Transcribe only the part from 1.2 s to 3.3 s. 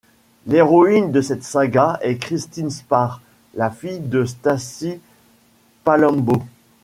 cette saga est Christine Spar,